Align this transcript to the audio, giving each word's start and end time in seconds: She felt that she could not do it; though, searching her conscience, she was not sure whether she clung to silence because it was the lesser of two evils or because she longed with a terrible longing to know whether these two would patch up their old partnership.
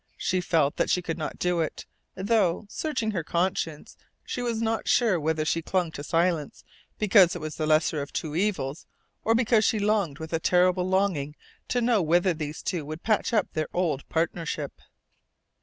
She 0.17 0.41
felt 0.41 0.77
that 0.77 0.89
she 0.89 1.03
could 1.03 1.19
not 1.19 1.37
do 1.37 1.59
it; 1.61 1.85
though, 2.15 2.65
searching 2.69 3.11
her 3.11 3.23
conscience, 3.23 3.95
she 4.23 4.41
was 4.41 4.59
not 4.59 4.87
sure 4.87 5.19
whether 5.19 5.45
she 5.45 5.61
clung 5.61 5.91
to 5.91 6.03
silence 6.03 6.63
because 6.97 7.35
it 7.35 7.39
was 7.39 7.57
the 7.57 7.67
lesser 7.67 8.01
of 8.01 8.11
two 8.11 8.35
evils 8.35 8.87
or 9.23 9.35
because 9.35 9.63
she 9.63 9.77
longed 9.77 10.17
with 10.17 10.33
a 10.33 10.39
terrible 10.39 10.89
longing 10.89 11.35
to 11.67 11.81
know 11.81 12.01
whether 12.01 12.33
these 12.33 12.63
two 12.63 12.83
would 12.83 13.03
patch 13.03 13.31
up 13.31 13.53
their 13.53 13.67
old 13.75 14.09
partnership. 14.09 14.73